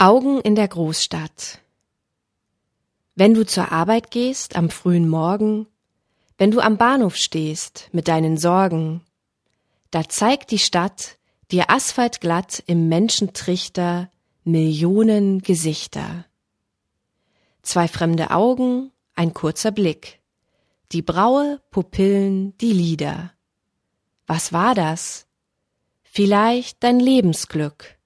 Augen 0.00 0.40
in 0.40 0.54
der 0.54 0.68
Großstadt. 0.68 1.58
Wenn 3.16 3.34
du 3.34 3.44
zur 3.44 3.72
Arbeit 3.72 4.12
gehst 4.12 4.54
am 4.54 4.70
frühen 4.70 5.08
Morgen, 5.08 5.66
wenn 6.36 6.52
du 6.52 6.60
am 6.60 6.76
Bahnhof 6.76 7.16
stehst 7.16 7.88
mit 7.90 8.06
deinen 8.06 8.38
Sorgen, 8.38 9.02
da 9.90 10.08
zeigt 10.08 10.52
die 10.52 10.60
Stadt 10.60 11.18
dir 11.50 11.68
asphaltglatt 11.68 12.62
im 12.66 12.88
Menschentrichter 12.88 14.08
Millionen 14.44 15.40
Gesichter. 15.40 16.26
Zwei 17.62 17.88
fremde 17.88 18.30
Augen, 18.30 18.92
ein 19.16 19.34
kurzer 19.34 19.72
Blick, 19.72 20.20
die 20.92 21.02
Braue, 21.02 21.60
Pupillen, 21.72 22.56
die 22.58 22.72
Lider. 22.72 23.32
Was 24.28 24.52
war 24.52 24.76
das? 24.76 25.26
Vielleicht 26.04 26.84
dein 26.84 27.00
Lebensglück. 27.00 27.98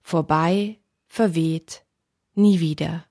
Vorbei 0.00 0.78
verweht, 1.08 1.84
nie 2.34 2.60
wieder. 2.60 3.04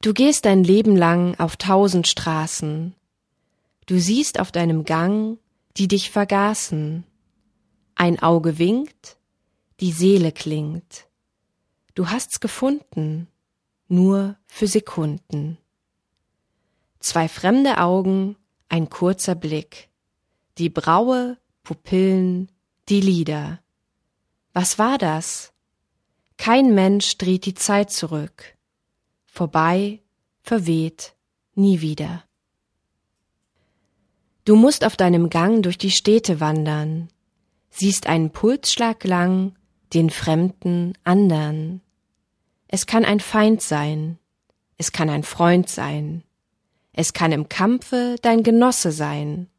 Du 0.00 0.14
gehst 0.14 0.44
dein 0.44 0.62
Leben 0.62 0.94
lang 0.94 1.34
auf 1.40 1.56
tausend 1.56 2.06
Straßen, 2.06 2.94
du 3.86 3.98
siehst 3.98 4.38
auf 4.38 4.52
deinem 4.52 4.84
Gang, 4.84 5.38
die 5.76 5.88
dich 5.88 6.10
vergaßen, 6.10 7.04
ein 7.96 8.22
Auge 8.22 8.58
winkt, 8.58 9.16
die 9.80 9.90
Seele 9.90 10.30
klingt, 10.30 11.08
du 11.94 12.08
hast's 12.08 12.38
gefunden, 12.38 13.26
nur 13.88 14.36
für 14.46 14.68
Sekunden. 14.68 15.58
Zwei 17.00 17.28
fremde 17.28 17.78
Augen, 17.78 18.36
ein 18.68 18.90
kurzer 18.90 19.34
Blick, 19.34 19.88
die 20.58 20.68
Braue, 20.68 21.38
Pupillen, 21.64 22.50
die 22.88 23.00
Lider. 23.00 23.60
Was 24.52 24.78
war 24.78 24.98
das? 24.98 25.52
Kein 26.38 26.74
Mensch 26.74 27.18
dreht 27.18 27.44
die 27.44 27.54
Zeit 27.54 27.90
zurück. 27.90 28.56
Vorbei, 29.26 30.00
verweht, 30.40 31.14
nie 31.54 31.80
wieder. 31.80 32.24
Du 34.44 34.56
musst 34.56 34.84
auf 34.84 34.96
deinem 34.96 35.28
Gang 35.28 35.62
durch 35.62 35.76
die 35.76 35.90
Städte 35.90 36.40
wandern, 36.40 37.10
siehst 37.68 38.06
einen 38.06 38.30
Pulsschlag 38.30 39.04
lang, 39.04 39.56
den 39.92 40.08
Fremden, 40.08 40.94
andern. 41.04 41.82
Es 42.68 42.86
kann 42.86 43.04
ein 43.04 43.20
Feind 43.20 43.60
sein, 43.60 44.18
es 44.78 44.92
kann 44.92 45.10
ein 45.10 45.24
Freund 45.24 45.68
sein, 45.68 46.22
es 46.92 47.12
kann 47.12 47.32
im 47.32 47.48
Kampfe 47.48 48.16
dein 48.22 48.42
Genosse 48.42 48.92
sein. 48.92 49.50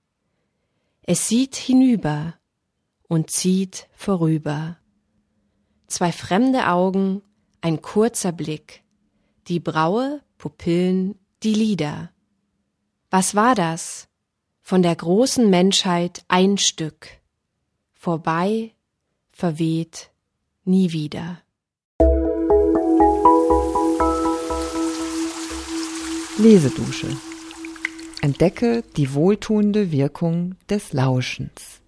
Es 1.03 1.27
sieht 1.27 1.55
hinüber 1.55 2.35
und 3.07 3.29
zieht 3.29 3.87
vorüber 3.93 4.78
zwei 5.89 6.11
fremde 6.11 6.67
Augen, 6.67 7.21
ein 7.61 7.81
kurzer 7.81 8.31
Blick, 8.31 8.83
die 9.47 9.59
Braue, 9.59 10.21
Pupillen, 10.37 11.15
die 11.43 11.53
Lider. 11.53 12.11
Was 13.09 13.35
war 13.35 13.55
das? 13.55 14.07
Von 14.61 14.83
der 14.83 14.95
großen 14.95 15.49
Menschheit 15.49 16.23
ein 16.27 16.57
Stück. 16.57 17.07
Vorbei, 17.93 18.73
verweht, 19.31 20.11
nie 20.63 20.91
wieder. 20.91 21.41
Lesedusche. 26.37 27.07
Entdecke 28.21 28.83
die 28.95 29.13
wohltuende 29.13 29.91
Wirkung 29.91 30.55
des 30.69 30.93
Lauschens. 30.93 31.78